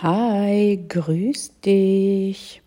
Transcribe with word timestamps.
Hi, 0.00 0.78
grüß 0.88 1.58
dich. 1.64 2.62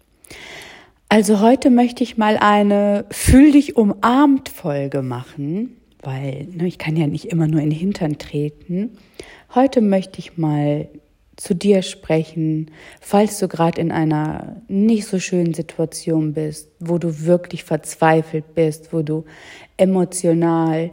Also 1.08 1.39
heute 1.39 1.69
möchte 1.69 2.04
ich 2.04 2.17
mal 2.17 2.35
eine 2.35 3.05
Fühl 3.09 3.54
dich 3.54 3.77
umarmt 3.77 4.50
Folge 4.50 5.01
machen, 5.01 5.78
weil 6.02 6.50
ne, 6.52 6.67
ich 6.67 6.78
kann 6.78 6.98
ja 6.98 7.08
nicht 7.08 7.24
immer 7.30 7.48
nur 7.48 7.62
in 7.62 7.70
den 7.70 7.80
Hintern 7.80 8.18
treten. 8.18 8.98
Heute 9.55 9.80
möchte 9.80 10.20
ich 10.20 10.38
mal 10.38 10.89
zu 11.38 11.55
dir 11.55 11.84
sprechen, 11.84 12.70
falls 13.00 13.39
du 13.39 13.48
gerade 13.48 13.79
in 13.79 13.93
einer 13.93 14.61
nicht 14.68 15.07
so 15.07 15.18
schönen 15.18 15.54
Situation 15.54 16.34
bist, 16.34 16.70
wo 16.82 16.98
du 16.98 17.21
wirklich 17.21 17.63
verzweifelt 17.63 18.55
bist, 18.55 18.91
wo 18.91 19.04
du 19.04 19.23
emotional 19.77 20.91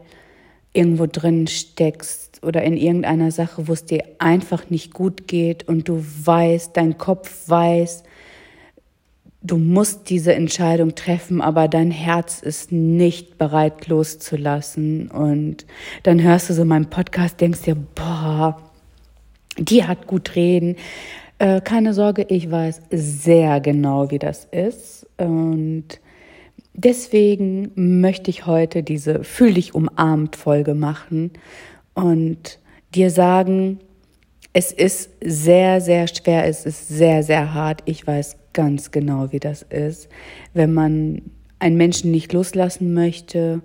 irgendwo 0.73 1.07
drin 1.07 1.47
steckst, 1.47 2.29
oder 2.43 2.63
in 2.63 2.77
irgendeiner 2.77 3.31
Sache, 3.31 3.69
wo 3.69 3.73
es 3.73 3.85
dir 3.85 4.05
einfach 4.19 4.71
nicht 4.71 4.95
gut 4.95 5.27
geht 5.27 5.67
und 5.69 5.89
du 5.89 6.05
weißt, 6.25 6.77
dein 6.77 6.99
Kopf 6.99 7.49
weiß, 7.49 8.05
du 9.43 9.57
musst 9.57 10.11
diese 10.11 10.35
Entscheidung 10.35 10.95
treffen, 10.95 11.41
aber 11.41 11.69
dein 11.69 11.91
Herz 11.91 12.41
ist 12.41 12.73
nicht 12.73 13.39
bereit 13.39 13.87
loszulassen. 13.87 15.11
Und 15.11 15.67
dann 16.03 16.23
hörst 16.23 16.51
du 16.51 16.55
so 16.55 16.65
meinen 16.65 16.91
Podcast, 16.91 17.41
denkst 17.41 17.63
dir, 17.63 17.77
boah, 17.77 18.61
die 19.57 19.85
hat 19.85 20.07
gut 20.07 20.35
reden. 20.35 20.77
Äh, 21.39 21.61
keine 21.61 21.95
Sorge, 21.95 22.27
ich 22.29 22.51
weiß 22.51 22.83
sehr 22.91 23.61
genau, 23.61 24.11
wie 24.11 24.19
das 24.19 24.47
ist. 24.51 25.07
Und 25.17 26.01
deswegen 26.79 27.73
möchte 27.75 28.31
ich 28.31 28.47
heute 28.47 28.83
diese 28.83 29.25
Fühl 29.25 29.55
dich 29.55 29.75
umarmt 29.75 30.37
Folge 30.37 30.75
machen 30.75 31.33
und 31.95 32.59
dir 32.95 33.11
sagen, 33.11 33.81
es 34.53 34.73
ist 34.73 35.11
sehr, 35.23 35.81
sehr 35.81 36.07
schwer, 36.07 36.47
es 36.47 36.65
ist 36.65 36.89
sehr, 36.89 37.23
sehr 37.23 37.53
hart. 37.53 37.83
Ich 37.85 38.07
weiß 38.07 38.37
ganz 38.53 38.91
genau, 38.91 39.31
wie 39.33 39.41
das 39.41 39.63
ist, 39.63 40.09
wenn 40.55 40.73
man 40.73 41.23
einen 41.59 41.77
Menschen 41.77 42.11
nicht 42.11 42.33
loslassen 42.33 42.95
möchte 42.95 43.61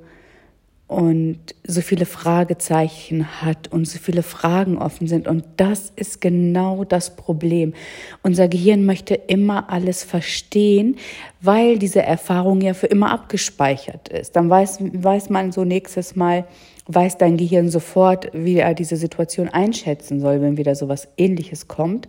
und 0.94 1.39
so 1.66 1.81
viele 1.81 2.05
Fragezeichen 2.05 3.41
hat 3.41 3.67
und 3.72 3.88
so 3.88 3.97
viele 3.97 4.22
Fragen 4.22 4.77
offen 4.77 5.08
sind. 5.08 5.27
Und 5.27 5.44
das 5.58 5.91
ist 5.95 6.22
genau 6.22 6.83
das 6.83 7.16
Problem. 7.16 7.73
Unser 8.22 8.47
Gehirn 8.47 8.86
möchte 8.86 9.16
immer 9.16 9.71
alles 9.71 10.03
verstehen, 10.03 10.97
weil 11.41 11.80
diese 11.80 12.03
Erfahrung 12.03 12.61
ja 12.61 12.75
für 12.75 12.86
immer 12.86 13.11
abgespeichert 13.11 14.09
ist. 14.09 14.36
Dann 14.36 14.52
weiß, 14.52 14.77
weiß 14.94 15.31
man 15.31 15.52
so 15.52 15.64
nächstes 15.64 16.16
Mal, 16.16 16.45
weiß 16.86 17.17
dein 17.17 17.38
Gehirn 17.38 17.69
sofort, 17.69 18.30
wie 18.33 18.58
er 18.58 18.75
diese 18.75 18.95
Situation 18.95 19.49
einschätzen 19.49 20.19
soll, 20.19 20.41
wenn 20.41 20.58
wieder 20.58 20.75
so 20.75 20.89
was 20.89 21.08
ähnliches 21.17 21.67
kommt. 21.67 22.08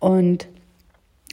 Und 0.00 0.48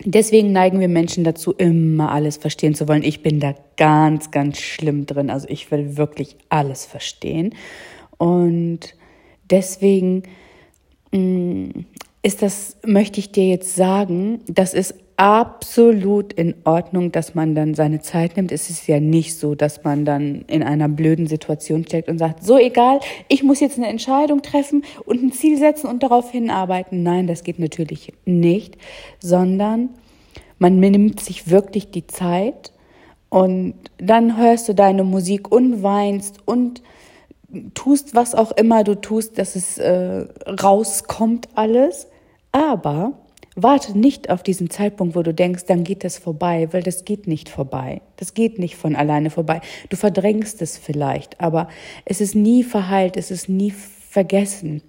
deswegen 0.03 0.51
neigen 0.51 0.79
wir 0.79 0.87
Menschen 0.87 1.23
dazu, 1.23 1.53
immer 1.53 2.11
alles 2.11 2.37
verstehen 2.37 2.75
zu 2.75 2.87
wollen. 2.87 3.03
Ich 3.03 3.23
bin 3.23 3.39
da 3.39 3.55
ganz, 3.77 4.31
ganz 4.31 4.59
schlimm 4.59 5.05
drin. 5.05 5.29
Also 5.29 5.47
ich 5.49 5.71
will 5.71 5.97
wirklich 5.97 6.35
alles 6.49 6.85
verstehen. 6.85 7.55
Und 8.17 8.95
deswegen 9.49 10.23
mm, 11.11 11.69
ist 12.23 12.41
das, 12.41 12.77
möchte 12.85 13.19
ich 13.19 13.31
dir 13.31 13.47
jetzt 13.47 13.75
sagen, 13.75 14.41
das 14.47 14.73
ist 14.73 14.95
absolut 15.17 16.33
in 16.33 16.55
Ordnung, 16.65 17.11
dass 17.11 17.35
man 17.35 17.55
dann 17.55 17.73
seine 17.73 18.01
Zeit 18.01 18.35
nimmt. 18.35 18.51
Es 18.51 18.69
ist 18.69 18.87
ja 18.87 18.99
nicht 18.99 19.37
so, 19.37 19.55
dass 19.55 19.83
man 19.83 20.03
dann 20.03 20.43
in 20.47 20.61
einer 20.61 20.89
blöden 20.89 21.27
Situation 21.27 21.85
steckt 21.85 22.09
und 22.09 22.17
sagt, 22.17 22.43
so 22.43 22.57
egal, 22.57 22.99
ich 23.29 23.43
muss 23.43 23.61
jetzt 23.61 23.77
eine 23.77 23.87
Entscheidung 23.87 24.41
treffen 24.41 24.83
und 25.05 25.23
ein 25.23 25.31
Ziel 25.31 25.57
setzen 25.57 25.87
und 25.87 26.03
darauf 26.03 26.31
hinarbeiten. 26.31 27.03
Nein, 27.03 27.27
das 27.27 27.43
geht 27.43 27.59
natürlich 27.59 28.13
nicht, 28.25 28.77
sondern 29.19 29.89
man 30.59 30.79
nimmt 30.79 31.19
sich 31.21 31.49
wirklich 31.49 31.91
die 31.91 32.07
Zeit 32.07 32.73
und 33.29 33.75
dann 33.97 34.37
hörst 34.37 34.67
du 34.67 34.73
deine 34.73 35.03
Musik 35.03 35.51
und 35.51 35.81
weinst 35.81 36.39
und 36.45 36.81
tust, 37.73 38.15
was 38.15 38.35
auch 38.35 38.51
immer 38.51 38.83
du 38.83 38.95
tust, 38.95 39.37
dass 39.37 39.55
es 39.55 39.77
äh, 39.77 40.25
rauskommt 40.61 41.49
alles. 41.55 42.07
Aber 42.51 43.13
Warte 43.55 43.97
nicht 43.97 44.29
auf 44.29 44.43
diesen 44.43 44.69
Zeitpunkt, 44.69 45.15
wo 45.15 45.23
du 45.23 45.33
denkst, 45.33 45.63
dann 45.65 45.85
geht 45.85 46.03
das 46.03 46.17
vorbei, 46.17 46.67
weil 46.71 46.83
das 46.83 47.05
geht 47.05 47.25
nicht 47.25 47.47
vorbei. 47.47 48.01
Das 48.17 48.33
geht 48.33 48.59
nicht 48.59 48.75
von 48.75 48.97
alleine 48.97 49.29
vorbei. 49.29 49.61
Du 49.89 49.95
verdrängst 49.95 50.61
es 50.61 50.77
vielleicht, 50.77 51.39
aber 51.39 51.69
es 52.03 52.19
ist 52.19 52.35
nie 52.35 52.63
verheilt, 52.63 53.15
es 53.15 53.31
ist 53.31 53.47
nie 53.47 53.71
vergessen. 53.71 54.81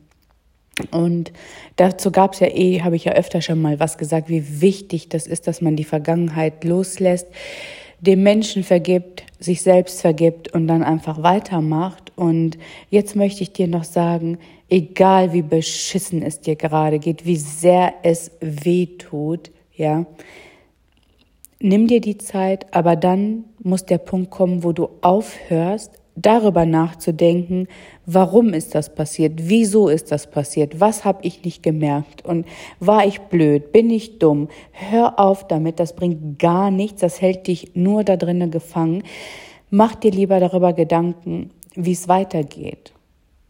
Und 0.91 1.33
dazu 1.77 2.11
gab 2.11 2.35
es 2.35 2.41
ja 2.41 2.49
eh, 2.49 2.83
habe 2.83 2.97
ich 2.97 3.05
ja 3.05 3.13
öfter 3.13 3.41
schon 3.41 3.63
mal 3.63 3.81
was 3.81 3.99
gesagt, 3.99 4.29
wie 4.29 4.61
wichtig 4.61 5.09
das 5.09 5.27
ist, 5.27 5.47
dass 5.47 5.61
man 5.61 5.77
die 5.77 5.85
Vergangenheit 5.85 6.65
loslässt, 6.65 7.29
dem 8.01 8.23
Menschen 8.23 8.63
vergibt, 8.63 9.25
sich 9.39 9.63
selbst 9.63 10.01
vergibt 10.01 10.53
und 10.53 10.69
dann 10.69 10.83
einfach 10.83 11.23
weitermacht. 11.23 12.13
Und 12.17 12.59
jetzt 12.91 13.17
möchte 13.17 13.43
ich 13.43 13.53
dir 13.53 13.69
noch 13.69 13.85
sagen, 13.85 14.39
egal 14.69 15.33
wie 15.33 15.43
beschissen 15.43 16.23
es 16.23 16.41
dir 16.41 16.57
gerade 16.57 16.99
geht, 16.99 17.25
wie 17.25 17.37
sehr 17.37 17.95
es 18.03 18.31
weh 18.41 18.87
tut, 18.87 19.51
ja, 19.75 20.07
nimm 21.61 21.87
dir 21.87 22.01
die 22.01 22.19
Zeit, 22.19 22.73
aber 22.75 22.97
dann 22.97 23.45
muss 23.63 23.85
der 23.85 23.99
Punkt 23.99 24.31
kommen, 24.31 24.65
wo 24.65 24.73
du 24.73 24.89
aufhörst, 25.01 25.93
darüber 26.17 26.67
nachzudenken, 26.67 27.69
warum 28.07 28.55
ist 28.55 28.75
das 28.75 28.95
passiert, 28.95 29.35
wieso 29.37 29.89
ist 29.89 30.11
das 30.11 30.29
passiert, 30.29 30.81
was 30.81 31.05
habe 31.05 31.21
ich 31.23 31.45
nicht 31.45 31.63
gemerkt? 31.63 32.25
Und 32.25 32.47
war 32.81 33.07
ich 33.07 33.21
blöd, 33.21 33.71
bin 33.73 33.91
ich 33.91 34.19
dumm, 34.19 34.49
hör 34.73 35.21
auf 35.21 35.47
damit, 35.47 35.79
das 35.79 35.95
bringt 35.95 36.39
gar 36.39 36.71
nichts, 36.71 37.03
das 37.03 37.21
hält 37.21 37.47
dich 37.47 37.73
nur 37.75 38.03
da 38.03 38.17
drinnen 38.17 38.51
gefangen. 38.51 39.03
Mach 39.71 39.95
dir 39.95 40.11
lieber 40.11 40.41
darüber 40.41 40.73
Gedanken, 40.73 41.51
wie 41.75 41.93
es 41.93 42.09
weitergeht. 42.09 42.96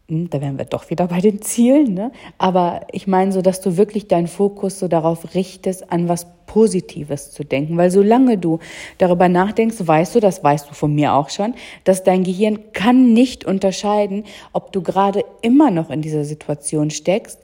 Hm, 0.09 0.29
da 0.29 0.39
wären 0.39 0.57
wir 0.57 0.65
doch 0.65 0.89
wieder 0.89 1.07
bei 1.07 1.19
den 1.19 1.41
Zielen, 1.41 1.93
ne? 1.93 2.11
Aber 2.37 2.87
ich 2.91 3.07
meine 3.07 3.33
so, 3.33 3.41
dass 3.41 3.59
du 3.59 3.75
wirklich 3.75 4.07
deinen 4.07 4.27
Fokus 4.27 4.79
so 4.79 4.87
darauf 4.87 5.33
richtest, 5.35 5.91
an 5.91 6.07
was 6.07 6.27
Positives 6.45 7.31
zu 7.31 7.43
denken. 7.43 7.75
Weil 7.77 7.91
solange 7.91 8.37
du 8.37 8.59
darüber 8.99 9.27
nachdenkst, 9.27 9.75
weißt 9.79 10.15
du, 10.15 10.19
das 10.21 10.43
weißt 10.43 10.69
du 10.69 10.73
von 10.73 10.95
mir 10.95 11.13
auch 11.13 11.29
schon, 11.29 11.55
dass 11.83 12.03
dein 12.03 12.23
Gehirn 12.23 12.71
kann 12.71 13.11
nicht 13.11 13.43
unterscheiden, 13.43 14.23
ob 14.53 14.71
du 14.71 14.81
gerade 14.81 15.25
immer 15.41 15.71
noch 15.71 15.89
in 15.89 16.01
dieser 16.01 16.23
Situation 16.23 16.89
steckst 16.89 17.39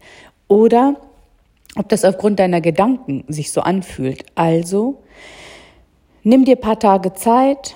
oder 0.48 0.96
ob 1.76 1.90
das 1.90 2.06
aufgrund 2.06 2.40
deiner 2.40 2.62
Gedanken 2.62 3.26
sich 3.28 3.52
so 3.52 3.60
anfühlt. 3.60 4.26
Also, 4.36 5.02
nimm 6.24 6.46
dir 6.46 6.56
paar 6.56 6.80
Tage 6.80 7.14
Zeit, 7.14 7.76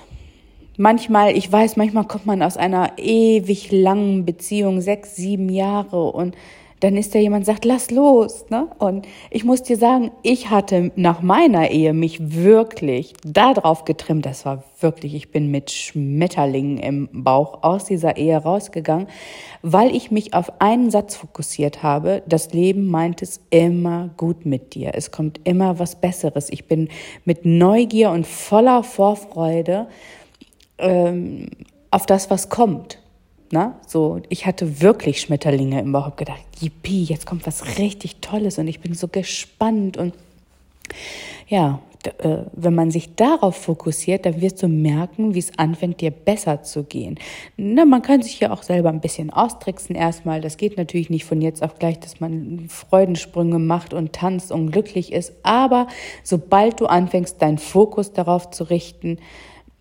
manchmal, 0.78 1.36
ich 1.36 1.52
weiß, 1.52 1.76
manchmal 1.76 2.04
kommt 2.04 2.24
man 2.24 2.42
aus 2.42 2.56
einer 2.56 2.92
ewig 2.96 3.70
langen 3.70 4.24
Beziehung, 4.24 4.80
sechs, 4.80 5.16
sieben 5.16 5.50
Jahre 5.50 6.10
und 6.10 6.34
dann 6.80 6.96
ist 6.96 7.14
da 7.14 7.18
jemand, 7.18 7.44
sagt, 7.44 7.64
lass 7.64 7.90
los. 7.90 8.46
Ne? 8.50 8.68
Und 8.78 9.06
ich 9.30 9.44
muss 9.44 9.62
dir 9.62 9.76
sagen, 9.76 10.12
ich 10.22 10.50
hatte 10.50 10.92
nach 10.94 11.22
meiner 11.22 11.70
Ehe 11.70 11.92
mich 11.92 12.18
wirklich 12.44 13.14
darauf 13.24 13.84
getrimmt, 13.84 14.26
das 14.26 14.44
war 14.44 14.62
wirklich, 14.80 15.14
ich 15.14 15.32
bin 15.32 15.50
mit 15.50 15.70
Schmetterlingen 15.72 16.78
im 16.78 17.08
Bauch 17.12 17.64
aus 17.64 17.86
dieser 17.86 18.16
Ehe 18.16 18.36
rausgegangen, 18.36 19.08
weil 19.62 19.94
ich 19.94 20.10
mich 20.10 20.34
auf 20.34 20.60
einen 20.60 20.90
Satz 20.90 21.16
fokussiert 21.16 21.82
habe, 21.82 22.22
das 22.26 22.52
Leben 22.52 22.86
meint 22.86 23.22
es 23.22 23.40
immer 23.50 24.10
gut 24.16 24.46
mit 24.46 24.74
dir. 24.74 24.92
Es 24.94 25.10
kommt 25.10 25.40
immer 25.42 25.80
was 25.80 25.96
Besseres. 25.96 26.48
Ich 26.48 26.66
bin 26.66 26.88
mit 27.24 27.44
Neugier 27.44 28.10
und 28.10 28.24
voller 28.24 28.84
Vorfreude 28.84 29.88
ähm, 30.78 31.50
auf 31.90 32.06
das, 32.06 32.30
was 32.30 32.48
kommt. 32.48 32.98
Na, 33.50 33.80
so, 33.86 34.20
ich 34.28 34.44
hatte 34.44 34.82
wirklich 34.82 35.22
Schmetterlinge 35.22 35.80
im 35.80 35.92
Bauch, 35.92 36.16
gedacht, 36.16 36.42
yippie, 36.60 37.04
jetzt 37.04 37.24
kommt 37.24 37.46
was 37.46 37.78
richtig 37.78 38.16
Tolles 38.16 38.58
und 38.58 38.68
ich 38.68 38.80
bin 38.80 38.92
so 38.92 39.08
gespannt 39.08 39.96
und 39.96 40.12
ja, 41.48 41.80
äh, 42.18 42.44
wenn 42.52 42.74
man 42.74 42.90
sich 42.90 43.14
darauf 43.16 43.56
fokussiert, 43.56 44.26
dann 44.26 44.40
wirst 44.40 44.62
du 44.62 44.68
merken, 44.68 45.34
wie 45.34 45.40
es 45.40 45.58
anfängt, 45.58 46.00
dir 46.00 46.10
besser 46.10 46.62
zu 46.62 46.84
gehen. 46.84 47.18
Na, 47.56 47.84
man 47.84 48.02
kann 48.02 48.22
sich 48.22 48.38
ja 48.38 48.52
auch 48.52 48.62
selber 48.62 48.90
ein 48.90 49.00
bisschen 49.00 49.30
austricksen 49.30 49.96
erstmal. 49.96 50.40
Das 50.40 50.56
geht 50.56 50.76
natürlich 50.76 51.10
nicht 51.10 51.24
von 51.24 51.40
jetzt 51.40 51.62
auf 51.62 51.78
gleich, 51.78 51.98
dass 51.98 52.20
man 52.20 52.66
Freudensprünge 52.68 53.58
macht 53.58 53.94
und 53.94 54.12
tanzt 54.12 54.52
und 54.52 54.70
glücklich 54.70 55.12
ist. 55.12 55.32
Aber 55.42 55.88
sobald 56.22 56.80
du 56.80 56.86
anfängst, 56.86 57.42
deinen 57.42 57.58
Fokus 57.58 58.12
darauf 58.12 58.50
zu 58.50 58.64
richten, 58.64 59.18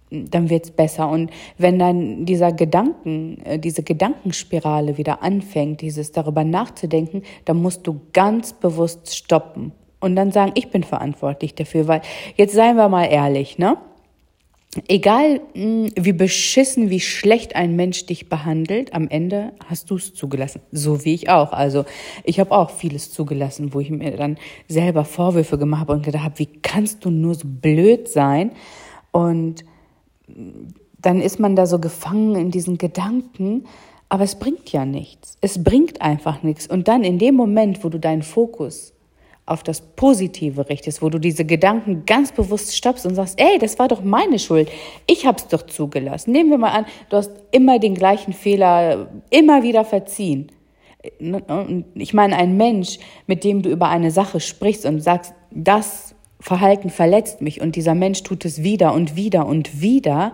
dann 0.09 0.49
wird's 0.49 0.71
besser. 0.71 1.09
Und 1.09 1.31
wenn 1.57 1.79
dann 1.79 2.25
dieser 2.25 2.51
Gedanken, 2.51 3.39
äh, 3.43 3.59
diese 3.59 3.83
Gedankenspirale 3.83 4.97
wieder 4.97 5.21
anfängt, 5.23 5.81
dieses 5.81 6.11
darüber 6.11 6.43
nachzudenken, 6.43 7.23
dann 7.45 7.57
musst 7.57 7.85
du 7.87 8.01
ganz 8.13 8.53
bewusst 8.53 9.15
stoppen 9.15 9.71
und 9.99 10.15
dann 10.15 10.31
sagen, 10.31 10.51
ich 10.55 10.69
bin 10.69 10.83
verantwortlich 10.83 11.55
dafür, 11.55 11.87
weil 11.87 12.01
jetzt 12.35 12.53
seien 12.53 12.75
wir 12.75 12.89
mal 12.89 13.05
ehrlich, 13.05 13.57
ne? 13.57 13.77
egal 14.87 15.41
hm, 15.53 15.91
wie 15.95 16.13
beschissen, 16.13 16.89
wie 16.89 16.99
schlecht 16.99 17.55
ein 17.55 17.75
Mensch 17.75 18.05
dich 18.05 18.29
behandelt, 18.29 18.93
am 18.93 19.07
Ende 19.07 19.53
hast 19.65 19.89
du 19.89 19.95
es 19.95 20.13
zugelassen. 20.13 20.61
So 20.71 21.03
wie 21.05 21.13
ich 21.13 21.29
auch. 21.29 21.51
Also 21.51 21.85
ich 22.23 22.39
habe 22.39 22.51
auch 22.51 22.69
vieles 22.69 23.11
zugelassen, 23.11 23.73
wo 23.73 23.79
ich 23.79 23.89
mir 23.89 24.15
dann 24.17 24.37
selber 24.67 25.05
Vorwürfe 25.05 25.57
gemacht 25.57 25.81
habe 25.81 25.93
und 25.93 26.05
gedacht 26.05 26.23
habe, 26.23 26.39
wie 26.39 26.49
kannst 26.61 27.05
du 27.05 27.09
nur 27.09 27.35
so 27.35 27.47
blöd 27.47 28.07
sein? 28.07 28.51
Und 29.11 29.63
dann 30.27 31.21
ist 31.21 31.39
man 31.39 31.55
da 31.55 31.65
so 31.65 31.79
gefangen 31.79 32.35
in 32.35 32.51
diesen 32.51 32.77
Gedanken, 32.77 33.65
aber 34.09 34.23
es 34.23 34.35
bringt 34.35 34.71
ja 34.71 34.85
nichts. 34.85 35.37
Es 35.41 35.63
bringt 35.63 36.01
einfach 36.01 36.43
nichts. 36.43 36.67
Und 36.67 36.87
dann 36.87 37.03
in 37.03 37.19
dem 37.19 37.35
Moment, 37.35 37.83
wo 37.83 37.89
du 37.89 37.99
deinen 37.99 38.23
Fokus 38.23 38.93
auf 39.45 39.63
das 39.63 39.81
Positive 39.81 40.69
richtest, 40.69 41.01
wo 41.01 41.09
du 41.09 41.19
diese 41.19 41.45
Gedanken 41.45 42.03
ganz 42.05 42.33
bewusst 42.33 42.75
stoppst 42.75 43.05
und 43.05 43.15
sagst, 43.15 43.39
ey, 43.39 43.57
das 43.59 43.79
war 43.79 43.87
doch 43.87 44.03
meine 44.03 44.39
Schuld. 44.39 44.69
Ich 45.07 45.25
hab's 45.25 45.47
doch 45.47 45.61
zugelassen. 45.65 46.31
Nehmen 46.31 46.49
wir 46.49 46.57
mal 46.57 46.71
an, 46.71 46.85
du 47.09 47.17
hast 47.17 47.31
immer 47.51 47.79
den 47.79 47.95
gleichen 47.95 48.33
Fehler 48.33 49.07
immer 49.29 49.63
wieder 49.63 49.85
verziehen. 49.85 50.51
Ich 51.95 52.13
meine, 52.13 52.35
ein 52.35 52.57
Mensch, 52.57 52.99
mit 53.25 53.45
dem 53.45 53.61
du 53.61 53.69
über 53.69 53.87
eine 53.87 54.11
Sache 54.11 54.41
sprichst 54.41 54.85
und 54.85 54.99
sagst, 54.99 55.33
das 55.51 56.13
Verhalten 56.39 56.89
verletzt 56.89 57.41
mich 57.41 57.61
und 57.61 57.75
dieser 57.75 57.95
Mensch 57.95 58.23
tut 58.23 58.45
es 58.45 58.63
wieder 58.63 58.93
und 58.93 59.15
wieder 59.15 59.45
und 59.45 59.81
wieder, 59.81 60.33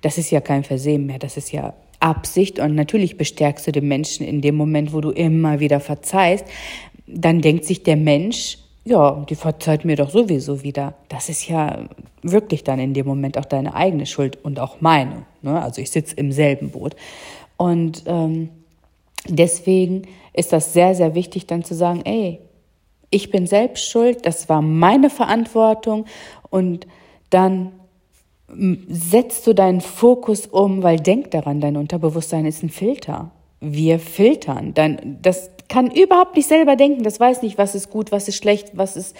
das 0.00 0.18
ist 0.18 0.30
ja 0.30 0.40
kein 0.40 0.64
Versehen 0.64 1.06
mehr, 1.06 1.18
das 1.18 1.36
ist 1.36 1.52
ja 1.52 1.74
Absicht 2.00 2.58
und 2.58 2.74
natürlich 2.74 3.16
bestärkst 3.16 3.66
du 3.66 3.72
den 3.72 3.88
Menschen 3.88 4.26
in 4.26 4.40
dem 4.40 4.56
Moment, 4.56 4.92
wo 4.92 5.00
du 5.00 5.10
immer 5.10 5.60
wieder 5.60 5.80
verzeihst, 5.80 6.44
dann 7.06 7.40
denkt 7.40 7.64
sich 7.64 7.82
der 7.82 7.96
Mensch, 7.96 8.58
ja, 8.84 9.24
die 9.28 9.34
verzeiht 9.34 9.84
mir 9.84 9.96
doch 9.96 10.10
sowieso 10.10 10.62
wieder. 10.62 10.94
Das 11.08 11.30
ist 11.30 11.48
ja 11.48 11.88
wirklich 12.22 12.64
dann 12.64 12.78
in 12.78 12.92
dem 12.92 13.06
Moment 13.06 13.38
auch 13.38 13.46
deine 13.46 13.74
eigene 13.74 14.04
Schuld 14.04 14.38
und 14.44 14.60
auch 14.60 14.80
meine. 14.80 15.24
Ne? 15.40 15.60
Also 15.60 15.80
ich 15.80 15.90
sitze 15.90 16.14
im 16.16 16.32
selben 16.32 16.70
Boot. 16.70 16.94
Und 17.56 18.02
ähm, 18.06 18.50
deswegen 19.26 20.02
ist 20.34 20.52
das 20.52 20.74
sehr, 20.74 20.94
sehr 20.94 21.14
wichtig 21.14 21.46
dann 21.46 21.64
zu 21.64 21.74
sagen, 21.74 22.02
ey, 22.04 22.40
ich 23.14 23.30
bin 23.30 23.46
selbst 23.46 23.88
schuld, 23.88 24.26
das 24.26 24.48
war 24.48 24.60
meine 24.60 25.08
Verantwortung 25.08 26.04
und 26.50 26.86
dann 27.30 27.72
setzt 28.88 29.46
du 29.46 29.54
deinen 29.54 29.80
Fokus 29.80 30.46
um, 30.46 30.82
weil 30.82 30.98
denk 30.98 31.30
daran, 31.30 31.60
dein 31.60 31.76
Unterbewusstsein 31.76 32.44
ist 32.44 32.62
ein 32.62 32.70
Filter. 32.70 33.30
Wir 33.60 33.98
filtern. 33.98 34.74
Dann, 34.74 35.18
das 35.22 35.50
kann 35.68 35.90
überhaupt 35.90 36.36
nicht 36.36 36.48
selber 36.48 36.76
denken. 36.76 37.02
Das 37.02 37.18
weiß 37.18 37.42
nicht, 37.42 37.56
was 37.56 37.74
ist 37.74 37.90
gut, 37.90 38.12
was 38.12 38.28
ist 38.28 38.36
schlecht, 38.36 38.72
was 38.74 38.96
ist 38.96 39.16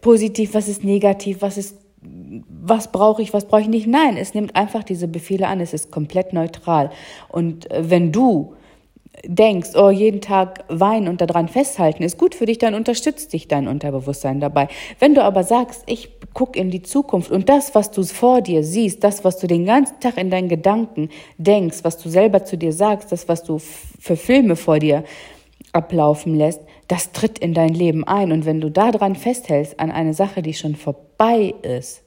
positiv, 0.00 0.54
was 0.54 0.68
ist 0.68 0.84
negativ, 0.84 1.40
was 1.40 1.56
ist, 1.56 1.76
was 2.02 2.92
brauche 2.92 3.22
ich, 3.22 3.32
was 3.32 3.46
brauche 3.46 3.62
ich 3.62 3.68
nicht. 3.68 3.86
Nein, 3.86 4.16
es 4.16 4.34
nimmt 4.34 4.56
einfach 4.56 4.84
diese 4.84 5.08
Befehle 5.08 5.48
an. 5.48 5.60
Es 5.60 5.72
ist 5.72 5.90
komplett 5.90 6.32
neutral. 6.32 6.90
Und 7.28 7.70
äh, 7.70 7.88
wenn 7.88 8.12
du 8.12 8.54
denkst, 9.24 9.70
oh, 9.74 9.90
jeden 9.90 10.20
Tag 10.20 10.64
weinen 10.68 11.08
und 11.08 11.20
daran 11.20 11.48
festhalten 11.48 12.02
ist 12.02 12.18
gut 12.18 12.34
für 12.34 12.46
dich, 12.46 12.58
dann 12.58 12.74
unterstützt 12.74 13.32
dich 13.32 13.48
dein 13.48 13.68
Unterbewusstsein 13.68 14.40
dabei. 14.40 14.68
Wenn 14.98 15.14
du 15.14 15.22
aber 15.22 15.44
sagst, 15.44 15.82
ich 15.86 16.10
guck 16.32 16.56
in 16.56 16.70
die 16.70 16.82
Zukunft 16.82 17.30
und 17.30 17.48
das, 17.48 17.74
was 17.74 17.90
du 17.90 18.02
vor 18.04 18.40
dir 18.40 18.62
siehst, 18.62 19.04
das, 19.04 19.24
was 19.24 19.38
du 19.38 19.46
den 19.46 19.66
ganzen 19.66 20.00
Tag 20.00 20.16
in 20.16 20.30
deinen 20.30 20.48
Gedanken 20.48 21.10
denkst, 21.38 21.78
was 21.82 21.98
du 21.98 22.08
selber 22.08 22.44
zu 22.44 22.56
dir 22.56 22.72
sagst, 22.72 23.12
das, 23.12 23.28
was 23.28 23.42
du 23.42 23.58
für 23.58 24.16
Filme 24.16 24.56
vor 24.56 24.78
dir 24.78 25.04
ablaufen 25.72 26.36
lässt, 26.36 26.60
das 26.88 27.12
tritt 27.12 27.38
in 27.38 27.54
dein 27.54 27.74
Leben 27.74 28.04
ein. 28.04 28.32
Und 28.32 28.46
wenn 28.46 28.60
du 28.60 28.70
daran 28.70 29.14
festhältst, 29.14 29.78
an 29.78 29.90
eine 29.90 30.14
Sache, 30.14 30.42
die 30.42 30.54
schon 30.54 30.74
vorbei 30.74 31.54
ist, 31.62 32.02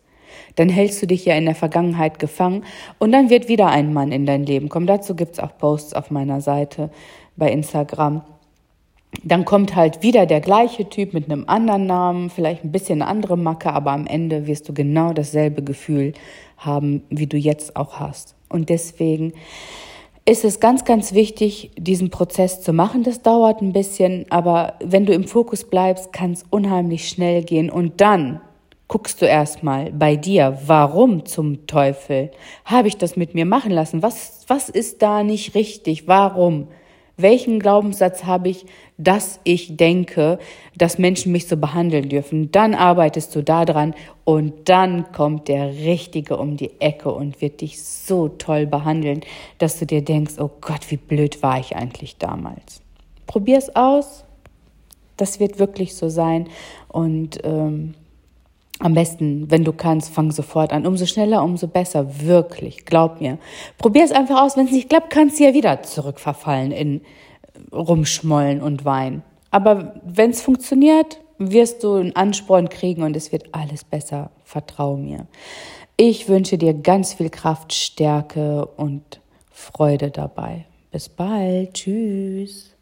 dann 0.56 0.70
hältst 0.70 1.02
du 1.02 1.08
dich 1.08 1.26
ja 1.26 1.36
in 1.36 1.46
der 1.46 1.56
Vergangenheit 1.56 2.20
gefangen 2.20 2.64
und 3.00 3.12
dann 3.12 3.30
wird 3.30 3.48
wieder 3.48 3.68
ein 3.68 3.94
Mann 3.94 4.12
in 4.12 4.26
dein 4.26 4.46
Leben 4.46 4.70
kommen. 4.70 4.88
Dazu 4.88 5.16
gibt's 5.16 5.40
auch 5.40 5.58
Posts 5.58 5.94
auf 5.94 6.12
meiner 6.12 6.42
Seite 6.42 6.90
bei 7.36 7.52
Instagram. 7.52 8.22
Dann 9.24 9.46
kommt 9.46 9.76
halt 9.76 10.02
wieder 10.02 10.26
der 10.26 10.42
gleiche 10.42 10.90
Typ 10.90 11.14
mit 11.14 11.26
einem 11.26 11.46
anderen 11.48 11.86
Namen, 11.86 12.30
vielleicht 12.30 12.64
ein 12.64 12.72
bisschen 12.72 13.02
eine 13.02 13.10
andere 13.10 13.38
Macke, 13.38 13.72
aber 13.72 13.92
am 13.92 14.08
Ende 14.08 14.48
wirst 14.48 14.68
du 14.68 14.74
genau 14.74 15.14
dasselbe 15.14 15.62
Gefühl 15.62 16.14
haben, 16.58 17.04
wie 17.10 17.28
du 17.28 17.38
jetzt 17.38 17.76
auch 17.76 18.00
hast. 18.00 18.36
Und 18.50 18.70
deswegen 18.70 19.34
ist 20.26 20.46
es 20.46 20.60
ganz, 20.60 20.86
ganz 20.86 21.14
wichtig, 21.14 21.72
diesen 21.78 22.10
Prozess 22.10 22.62
zu 22.62 22.72
machen. 22.72 23.04
Das 23.04 23.22
dauert 23.22 23.62
ein 23.62 23.74
bisschen, 23.74 24.26
aber 24.30 24.76
wenn 24.84 25.06
du 25.06 25.14
im 25.14 25.26
Fokus 25.26 25.66
bleibst, 25.66 26.14
kann 26.14 26.32
es 26.32 26.46
unheimlich 26.50 27.10
schnell 27.10 27.44
gehen. 27.44 27.70
Und 27.70 28.00
dann 28.00 28.40
guckst 28.88 29.22
du 29.22 29.26
erstmal 29.26 29.92
bei 29.92 30.16
dir, 30.16 30.60
warum 30.66 31.26
zum 31.26 31.66
Teufel 31.68 32.32
habe 32.66 32.88
ich 32.88 32.98
das 32.98 33.16
mit 33.16 33.34
mir 33.34 33.46
machen 33.46 33.72
lassen? 33.72 34.04
Was, 34.04 34.46
was 34.48 34.70
ist 34.70 35.02
da 35.02 35.24
nicht 35.24 35.56
richtig? 35.56 36.08
Warum? 36.08 36.68
Welchen 37.16 37.60
Glaubenssatz 37.60 38.24
habe 38.24 38.50
ich, 38.50 38.66
dass 38.98 39.40
ich 39.44 39.78
denke, 39.78 40.40
dass 40.76 40.98
Menschen 40.98 41.32
mich 41.32 41.48
so 41.48 41.58
behandeln 41.58 42.10
dürfen? 42.10 42.52
Dann 42.52 42.74
arbeitest 42.74 43.36
du 43.36 43.44
daran 43.44 43.94
und 44.24 44.68
dann 44.68 45.12
kommt 45.12 45.48
der 45.48 45.74
Richtige 45.74 46.38
um 46.38 46.58
die 46.58 46.82
Ecke 46.82 47.12
und 47.12 47.40
wird 47.40 47.62
dich 47.62 47.84
so 47.84 48.30
toll 48.30 48.66
behandeln, 48.66 49.22
dass 49.60 49.78
du 49.78 49.86
dir 49.86 50.04
denkst, 50.04 50.34
oh 50.40 50.50
Gott, 50.60 50.90
wie 50.90 50.98
blöd 50.98 51.44
war 51.44 51.60
ich 51.60 51.76
eigentlich 51.76 52.18
damals. 52.18 52.82
Probier's 53.28 53.76
aus. 53.76 54.26
Das 55.16 55.40
wird 55.40 55.60
wirklich 55.60 55.96
so 55.96 56.10
sein 56.10 56.50
und 56.88 57.40
ähm, 57.44 57.94
am 58.84 58.94
besten, 58.94 59.50
wenn 59.50 59.64
du 59.64 59.72
kannst, 59.72 60.14
fang 60.14 60.32
sofort 60.32 60.74
an. 60.74 60.86
Umso 60.86 61.06
schneller, 61.06 61.42
umso 61.44 61.68
besser. 61.68 62.22
Wirklich. 62.22 62.86
Glaub 62.86 63.22
mir. 63.22 63.38
Probier 63.78 64.04
es 64.04 64.12
einfach 64.12 64.42
aus. 64.42 64.58
Wenn 64.58 64.66
es 64.66 64.74
nicht 64.74 64.90
klappt, 64.90 65.10
kannst 65.10 65.40
du 65.40 65.46
ja 65.46 65.54
wieder 65.54 65.84
zurückverfallen 65.84 66.72
in 66.72 67.02
Rumschmollen 67.72 68.62
und 68.62 68.84
Wein. 68.84 69.24
Aber 69.52 69.96
wenn 70.04 70.32
es 70.32 70.42
funktioniert, 70.42 71.22
wirst 71.38 71.84
du 71.84 71.94
einen 71.94 72.16
Ansporn 72.16 72.68
kriegen 72.68 73.04
und 73.04 73.16
es 73.16 73.32
wird 73.32 73.54
alles 73.54 73.86
besser. 73.86 74.32
Vertrau 74.44 74.98
mir. 74.98 75.28
Ich 75.96 76.28
wünsche 76.28 76.58
dir 76.58 76.74
ganz 76.74 77.14
viel 77.14 77.30
Kraft, 77.30 77.72
Stärke 77.74 78.66
und 78.66 79.22
Freude 79.50 80.12
dabei. 80.12 80.66
Bis 80.92 81.08
bald. 81.08 81.76
Tschüss. 81.76 82.73